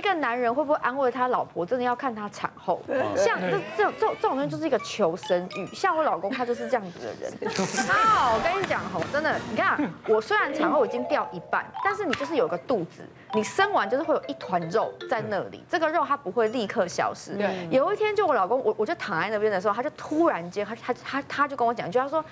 [0.00, 2.80] 一个男人会不会安慰他老婆，真的要看他产后。
[3.14, 5.66] 像这这这种这种东西就是一个求生欲。
[5.74, 7.30] 像我老公他就是这样子的人。
[7.86, 9.78] 啊，我跟你讲吼，真的，你看
[10.08, 13.02] 我虽然产后已经掉一半，但是你就是有个肚子，
[13.34, 17.36] 你生完就是会有一团肉在那里，这个肉它不会立刻消失。
[17.36, 17.68] 对。
[17.70, 22.24] 有一天就我老公我我就躺在那边的时候，他就突然间他他他他就跟我讲一句，他说，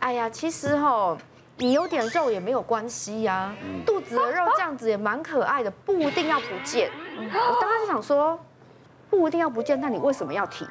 [0.00, 1.16] 哎呀，其实吼。
[1.58, 3.50] 你有点肉也没有关系呀，
[3.86, 6.90] 肚子的肉这样子也蛮可爱的，不一定要不见。
[7.16, 8.38] 我当时想说，
[9.08, 10.66] 不一定要不见，但你为什么要提？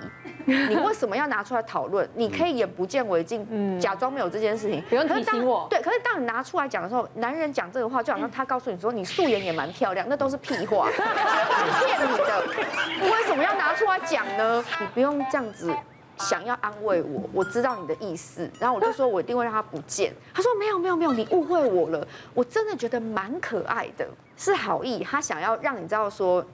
[0.45, 2.07] 你为什么要拿出来讨论？
[2.13, 4.81] 你可以眼不见为净，假装没有这件事情。
[4.89, 5.65] 不用提醒我。
[5.69, 13.11] 对，可是当你拿出来讲的时候，男人讲这个话就好像他告诉你说你素颜也蛮漂亮，那都是屁话，绝 对是骗你的。
[13.11, 14.63] 为什么要拿出来讲呢？
[14.79, 15.73] 你不用这样子。
[16.17, 20.13] 想要安慰我，我知道你的意思，然后我就说，我一定会让他不见。
[20.33, 24.07] 他说没有没有没有，你误会我了，我真的觉得蛮可爱的，
[24.37, 26.45] 是好意，他想要让你知道说，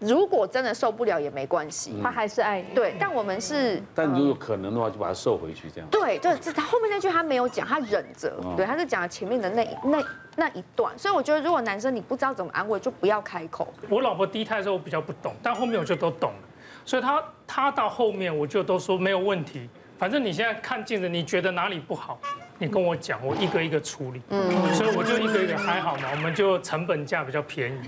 [0.00, 2.74] 如果真的受不了也没关系，他还是爱你。
[2.74, 5.88] 对，但我们是，但如果可能的话，就把他收回去这样。
[5.90, 10.04] 对对，这他后面那句他没有讲，他忍着，对，他是讲了前面的那那
[10.36, 13.68] 那一段，所以我觉得如果男生你不知道怎么安慰，就不要开口。
[13.88, 16.48] 我老婆第一胎的时候我比较不懂，但后面我就都懂了。
[16.84, 19.68] 所以他他到后面我就都说没有问题，
[19.98, 22.20] 反正你现在看镜子，你觉得哪里不好，
[22.58, 24.20] 你跟我讲，我一个一个处理。
[24.28, 27.80] 嗯，所以我就一个一个还好嘛，我们就成本价比较便宜。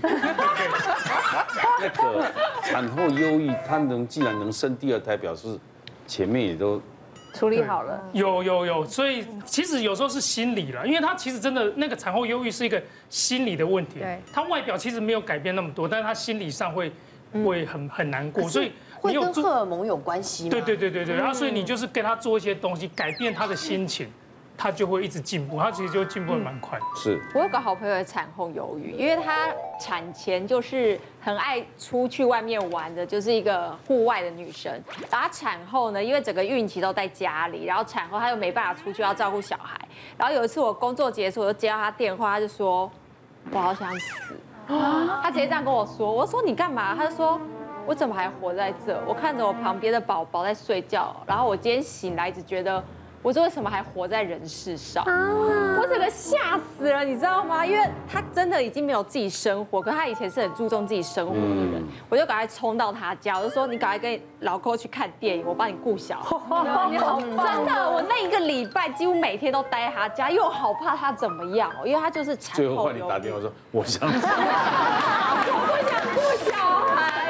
[1.79, 2.31] 那个
[2.63, 5.59] 产后忧郁，他能既然能生第二胎，表示
[6.07, 6.81] 前面也都
[7.35, 8.03] 处理好了。
[8.13, 13.99] 有有有，所以其实有时候是心理了，因为他其实真的那个产后忧郁是一个心理的问题。
[13.99, 16.91] 对，他外表其实没有改变那么多，但是他心理上会
[17.45, 18.71] 会很很难过，所以。
[18.99, 20.49] 会跟荷尔蒙有关系吗？
[20.49, 24.11] 对对对对对，然后所以你就是跟他做一些东西，改变他的心情，
[24.57, 26.79] 他就会一直进步，他其实就进步的蛮快。
[26.95, 27.21] 是。
[27.35, 34.73] 我有个好朋友产后忧郁，因为她产前就是很爱出去外面玩的，就是一个户外的女生。
[35.11, 39.79] 然后产后呢，因为整个孕期都在家里，然后产后她又没办法出去，要照顾小孩。
[40.17, 42.91] 然后有一次我工作结束，我就接到她电话，她就说
[43.53, 44.35] ：“我好想死。”
[45.23, 46.11] 他直接这样跟我说。
[46.11, 47.39] 我说：“你干嘛？”他就说。
[47.85, 49.01] 我怎么还活在这？
[49.07, 52.83] 我看着我旁边的宝宝在睡觉，然后我今天醒来，一直觉得
[53.27, 55.03] 我说为什么还活在人世上？
[55.05, 57.65] 我整个吓死了，你知道吗？
[57.65, 61.83] 因为他真的已经没有自己生活，可他以前是很注重自己生活的人。
[62.07, 66.37] 我就赶快冲到他家，我就说：“你赶快跟老公去看电影，我帮你顾小孩。
[67.43, 72.63] ”真的，我那一个礼拜几乎每天都待他家，又好怕他怎么样，因为他就是产后。
[72.63, 76.55] 最后换你打电话说：“我想死。”我不想顾小
[76.95, 77.27] 孩。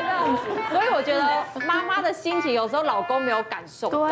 [0.69, 1.25] 所以我觉得
[1.65, 4.07] 妈妈的心情有时候老公没有感受到。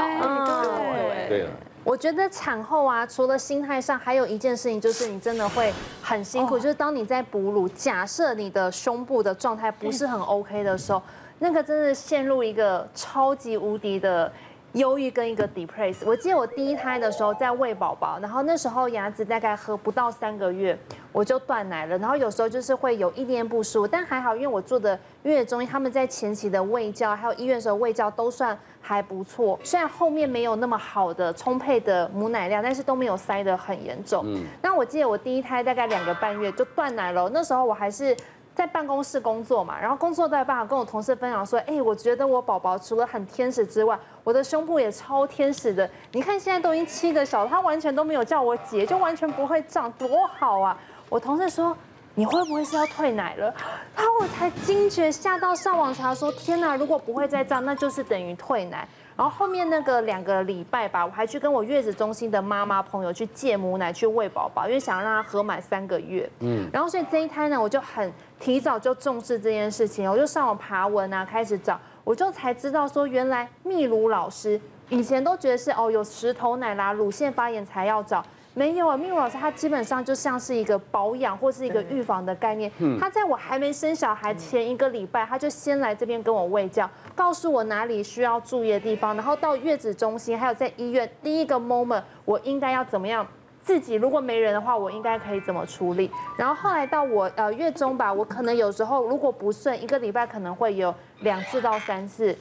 [1.28, 1.46] 对对。
[1.86, 11.02] 我觉得产后啊，除了心态上，还有一件事情就是你真的会很辛苦，就是当你在哺乳，假设你的胸部的状态不是很 OK 的时候，
[11.38, 14.30] 那个真的陷入一个超级无敌的。
[14.76, 20.78] 忧郁跟一个 depress，我记得我第一胎的时候在喂宝宝，然后那时候牙子大概喝不到三个月，
[21.14, 34.26] 我就断奶了，然后有时候就是会有一点不舒服，但还好，因为我做的月子中医，他们在前期的喂教还有医院的时候喂教都算还不错，虽然后面没有那么好的充沛的母奶量，但是都没有塞得很严重。
[34.28, 38.16] 嗯，那我记得我第一胎大概两个半月就断奶了，那时候我还是。
[38.56, 45.88] 在办公室工作嘛，然后工作到一半，跟我同事分享说，哎，我觉得我宝宝除了很天使之外，我的胸部也超天使的。
[46.14, 50.78] 你看现在都已经七个小，他完全都没有叫我姐，就完全不会胀，多好啊！
[51.10, 51.76] 我同事说，
[52.14, 53.54] 你会不会是要退奶了？
[53.94, 58.88] 然后我才惊觉，吓到上网查说，天哪，如果不会再胀，那就是等于退奶。
[59.18, 66.30] 然后后面那个两个礼拜吧，我还去跟我月子中心的妈妈朋友去借母奶去喂宝宝，因为想让他喝满三个月。
[66.42, 74.60] 嗯，然后所以这一胎呢，我就很提早就重视这件事情，我就上网爬文啊，开始找，我就才知道说，原来泌乳老师
[74.90, 78.22] 以前都觉得是哦有石头奶啦、乳腺发炎才要找。
[78.58, 82.72] 没有啊，泌乳老师他基本上就像是一个保养或是一个预防的概念。
[82.98, 93.28] 他在我还没生小孩前一个礼拜，他就先来这边跟我喂教，告诉我哪里需要注意的地方，然后到月子中心还有在医院第一个 moment 我应该要怎么样，
[93.62, 96.10] 自己如果没人的话，我应该可以怎么处理。
[96.38, 102.34] 然后后来到我呃月中吧，我可能有时候如果不顺，一个礼拜可能会有两次到三次。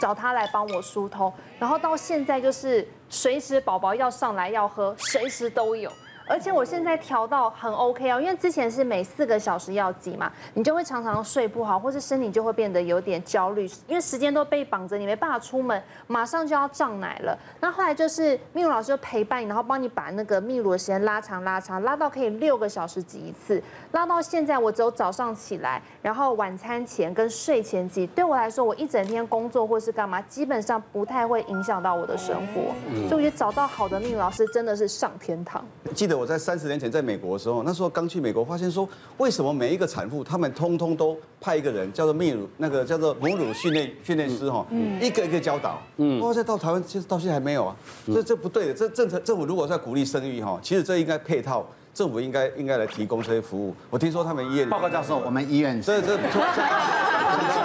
[0.00, 5.90] 找他来帮我疏通，然后到现在就是随时宝宝要上来要喝，随时都有。
[6.28, 17.36] 而且我现在调到很 OK 哦，因为之前是每四个小时要挤嘛，你就会常常睡不好，或是身体就会变得有点焦虑，因为时间都被绑着，你没办法出门，马上就要胀奶了。
[17.60, 28.06] 那后来就是泌乳老师就陪伴你，然后帮你把那个泌乳的时间拉长拉长，拉到可以六个小时挤一次，拉到现在我只有早上起来，然后晚餐前跟睡前挤。
[28.08, 32.74] 对我来说，我一整天工作或是干嘛，基本上不太会影响到我的生活，
[33.08, 35.64] 所以我觉得找到好的泌乳老师真的是上天堂。
[35.94, 38.88] 记得我在三十年前在美国的时候，那时候刚去美国，发现说
[39.18, 44.66] 为什么每一个产妇他们通通都派一个人叫做泌乳那个叫做母乳训练训练师哈，
[45.00, 45.80] 一个一个教导。
[45.98, 47.76] 嗯，哇，这到台湾其实到现在还没有啊，
[48.06, 48.74] 所以这不对的。
[48.74, 53.74] 这政策政府如果在鼓励生育哈，其实这应该配套，政府应该应该来提供这些服务。
[53.90, 56.18] 我听说他们医院报告教授，我们医院这这。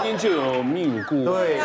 [0.03, 1.55] 今天就有泌乳顾问，对，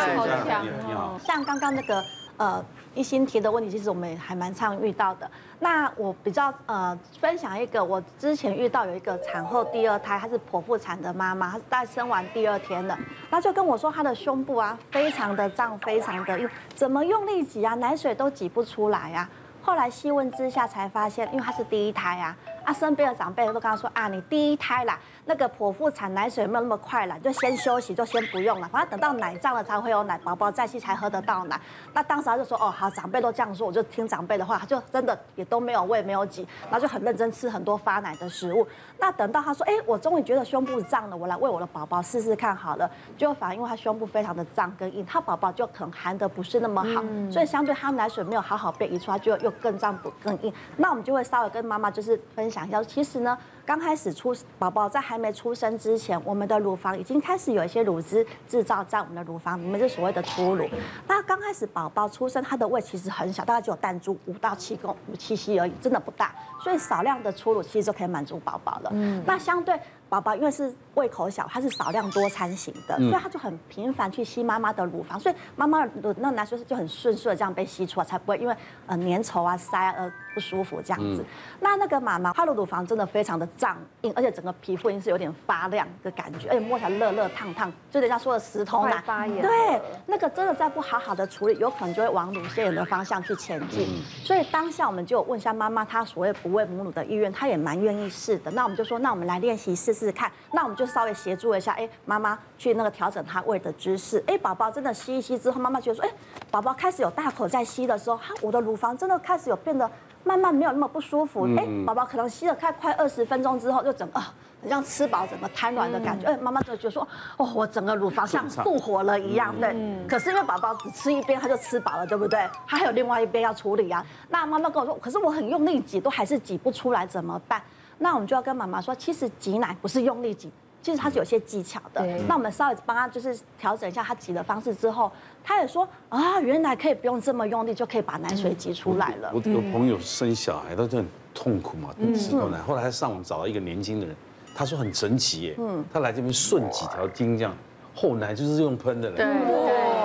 [0.87, 1.19] 你好。
[1.23, 2.01] 像刚刚那个
[2.39, 2.65] 呃
[2.95, 5.29] 一心提的问题，其实我们还蛮常遇到的。
[5.59, 12.97] 那我比较呃分享一个，我之前遇到有一个产后第二胎，她是剖腹产的妈妈，她在生完第二天了，
[13.29, 19.29] 她就跟我说她的胸部啊非常的胀，非常的用，怎么用力挤啊，奶水都挤不出来啊。
[19.61, 24.97] 后来细问之下才发现，因为她是第一胎啊，啊身边的长辈都跟他说啊，你第一胎啦。
[25.25, 28.67] 那个剖腹产奶水没有那么快了，就先休息，就先不用了。
[28.69, 31.59] 反正等到奶胀了才会有奶，宝宝再去才喝得到奶。
[31.93, 38.67] 那当时他就说，哦，好，长辈都这样说，我就听长辈的话，他就真的也都没有喂，没有挤，然后就很认真吃很多发奶的食物。
[38.97, 42.89] 那等到他说，哎，我终于觉得胸部胀了，我来喂我的宝宝试试看好了。
[43.15, 50.51] 就反而因为他胸部非常的胀跟硬，他宝宝就可能含的不是那么好，所以相对他奶水没有好好被移出来，就又更胀不更硬。
[50.75, 53.37] 那我们就会稍微跟妈妈就是分享一下，其实呢。
[53.65, 60.67] 刚开始出宝宝在还没出生之前，我们的乳房已经开始有一些乳汁制造在我们的乳房我们，就是所谓的初乳。
[61.07, 68.89] 那刚开始宝宝出生，他的胃其实很小，大概只有弹珠五到七公七 cc 而已，真的不大，所以少量的初乳其实就可以满足宝宝了。
[68.91, 69.79] 嗯，那相对。
[70.09, 78.55] 宝宝因为是胃口小，他是少量多餐型的，所以他就很频繁去吸妈妈的乳房，所以妈妈的那奶水就很顺顺的这样被吸出来，才不会因为
[78.85, 81.23] 呃粘稠啊塞啊而不舒服这样子。
[81.61, 89.01] 那那个妈妈她的乳房真的非常的胀硬，而且整个皮肤已经是有点发亮的感觉，而且摸起来热热烫烫，就人家说的石头奶。
[89.05, 89.41] 发炎。
[89.41, 93.87] 对，那个真的再不好好的处理，有可能就会往乳腺炎的方向去前进。
[94.25, 98.49] 所以当下我们就问一下妈妈，她所谓不喂母乳的意愿，她也蛮愿意试的。
[98.51, 99.99] 那我们就说，那我们来练习试试。
[99.99, 106.11] 试试看，那我们就稍微协助一下，哎，妈妈去那个调整他喂的姿势，哎，宝宝真的吸一吸之后，妈妈觉得说，哎，
[106.49, 109.89] 宝宝开始有大口在吸的时候，哈，我的乳房真的开始有变得
[110.23, 114.19] 慢慢没有那么不舒服，哎，宝宝可能吸了快快二十分钟之后，就整个
[114.61, 117.07] 很像吃饱整个瘫软的感觉，哎，妈妈就觉得说，
[117.37, 119.73] 哦，我整个乳房像复活了一样，对，
[120.07, 122.49] 可是因为宝宝只吃一边他就吃饱了，对不对？
[122.67, 124.05] 他还有另外一边要处理啊。
[124.29, 127.61] 那妈妈跟我说，可是我很用力挤，都还是挤不出来，怎么办？
[128.01, 132.05] 那我们就要跟妈妈说，其实挤奶不是用力挤，其实他是有些技巧的。
[132.27, 135.11] 那我们稍微帮他就是调整一下他挤的方式之后，
[135.43, 139.31] 他也说啊，原来可以不用这么用力就可以把奶水挤出来了。
[139.33, 142.59] 我有朋友生小孩，他就很痛苦嘛，挤不出来。
[142.59, 144.15] 后来他上网找到一个年轻的人，
[144.55, 145.57] 他说很神奇耶，
[145.91, 147.53] 他来这边顺几条筋这样，
[147.93, 149.17] 后奶就是用喷的了，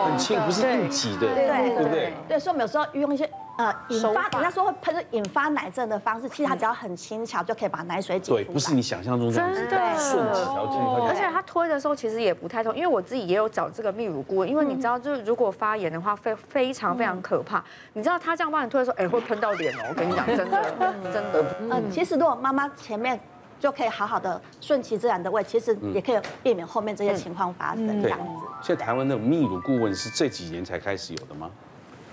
[0.04, 2.12] 很轻，不是硬挤的，对不对？
[2.28, 3.28] 对，所以我们有时候用一些。
[3.56, 8.42] 呃，引发人家说会喷出引发奶症的方式，其实它只要很轻巧就可以把奶水挤出来。
[8.42, 9.60] 对，不是你想象中这样子，
[9.96, 10.80] 顺几条筋。
[11.06, 17.62] 而且它推的时候其实也不太痛，因为我自己也有找这个泌乳顾问，因为你知道，就是如果发炎的话，非非常非常可怕。
[17.92, 19.84] 你知道他这样帮你推的时候，哎，会喷到脸哦。
[19.88, 20.74] 我跟你讲，真的，
[21.12, 21.44] 真的。
[21.70, 23.20] 嗯，其实如果妈妈前面
[23.64, 28.24] 就可以好好的顺其自然的喂，其实也可以避免后面这些情况发生这样子。
[28.62, 31.50] 现在台湾的泌乳顾问是这几年才开始有的吗？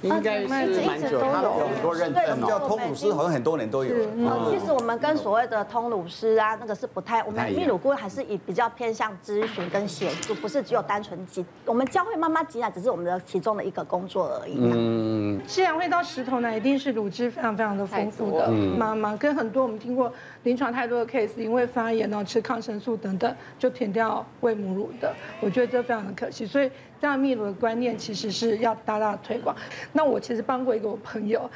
[0.02, 2.42] 应该是蛮久，他有很多认证。
[2.48, 3.94] 叫通乳师，好像很多年都有。
[4.50, 11.46] 其实我们跟所谓的通乳师啊，那个是不太，我们泌乳顾问还是以比较偏向咨询跟协助，不是只有单纯挤。
[11.66, 14.58] 我们教会妈妈挤奶，只是我们的其中的一个工作而已。
[14.60, 20.12] 嗯，既然会到石头奶，一定是乳汁非常非常的丰富的妈妈，跟很多我们听过
[20.44, 25.14] 临床太多的 case，因为发炎然后吃抗生素等等，就停掉喂母乳的。
[25.40, 26.72] 我觉得这非常的可惜，所以。
[27.02, 29.56] 这样秘鲁的观念其实是要大大的推广。
[29.92, 31.50] 那我其实帮过一个我朋友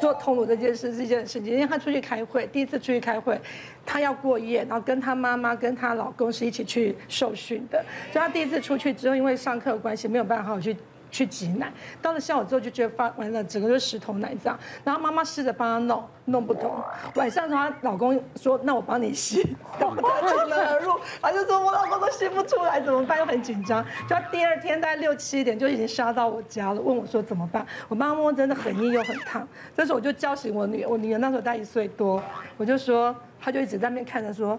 [0.00, 3.40] 做通路这件事是一件事情，因为他出去开会，第一次出去开会，
[3.84, 7.84] 他要过夜，然后跟他妈妈跟他老公是一起去受训的。
[8.12, 10.76] 所以他第一次出去之后，因为上课的关系没有办法好好去
[11.10, 11.72] 去挤奶。
[12.00, 14.58] 到了下午之后就觉得发完了，整个就是石头奶这样。
[14.84, 16.70] 然后妈妈试着帮她弄，弄不通。
[17.14, 19.42] 晚上她老公说：“那我帮你吸。”
[19.78, 23.84] 她进门而入，她就说：“我老公都吸不出来，怎么办？”又很紧张。
[24.08, 27.66] 就第二天大概六七点就已经杀到我家了，问我说怎么办？
[27.88, 29.46] 我妈摸真的很硬又很烫。
[29.76, 32.22] 这时候我就叫醒我女儿，我女儿那时候大一岁多，
[32.56, 34.58] 我就说，她就一直在那边看着说。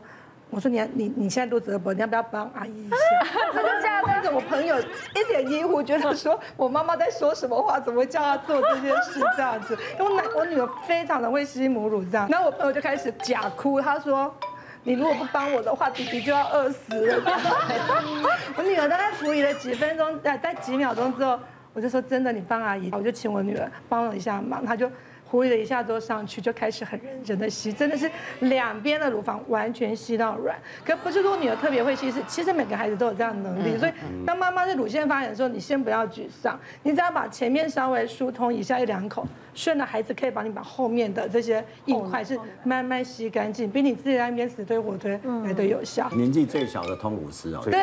[0.49, 1.91] 我说你你你现在肚子饿不？
[1.91, 2.95] 你要不要帮阿姨一下？
[3.53, 9.77] 真的这样，但是我朋友一脸疑惑，觉得说我妈妈在说什么话，怎么会叫她做这件事这样子？
[9.99, 14.33] 因为我我女儿非常的会吸母乳这样，然后我朋友就开始假哭，他说
[14.83, 17.21] 你如果不帮我的话，弟弟就要饿死了。
[18.55, 21.37] 我女儿大概狐疑了几分钟，呃在几秒钟之后，
[21.73, 24.89] 我就说真的，你帮阿姨，我就请我女儿帮了一下忙，她就。
[25.29, 30.57] 呼的一下之后上去就开始很认真的吸，真的是两边的乳房完全吸到软。
[30.85, 33.77] 可不是说女儿特别会吸，是其实每个孩子都有这样的能力。
[33.77, 33.91] 所以
[34.25, 46.09] 当妈妈在乳腺发炎的时候，你先不要沮丧，你只要把前面稍微疏通一下一两口，顺着孩子可以帮你把后面的这些硬块是慢慢吸干净，比你自己在那边死推活推来的有效。
[46.11, 47.61] 年纪最小的通乳师哦。
[47.65, 47.73] 对，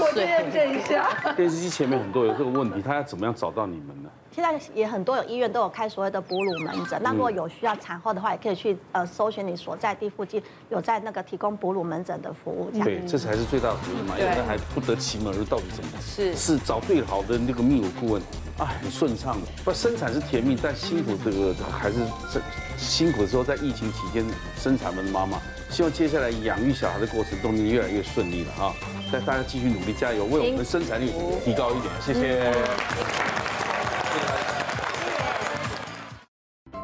[0.00, 1.08] 我验证一下。
[1.36, 4.10] 电视机前面很多有这个问题，他要怎么样找到你们呢？
[4.32, 12.70] 现在也很多有医院都有开所谓的哺乳门诊，那如果有需要产后的话，也可以去呃搜寻你所在地附近有在那个提供哺乳门诊的服务。
[12.82, 18.22] 对，这才是最大的福利嘛，有的人还不得其门而到底怎么是是找最好的那个泌乳顾问
[18.56, 19.48] 啊，很顺畅的。
[19.64, 21.98] 不，生产是甜蜜，但辛苦这个还是
[22.32, 22.40] 这
[22.78, 24.24] 辛苦的时候，在疫情期间
[24.56, 25.38] 生产的妈妈，
[25.70, 28.72] 希望接下来养育小孩的过程中，你越来越顺利了哈。
[29.12, 31.10] 但大家继续努力加油，为我们生产率
[31.44, 32.52] 提高一点，谢谢。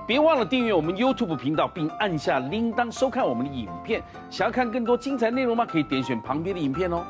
[0.06, 4.02] 别忘了订阅我们 YouTube 频道，并按下铃铛收看我们的影片。
[4.30, 5.66] 想要看更多精彩内容吗？
[5.66, 7.04] 可以点选旁边的影片哦。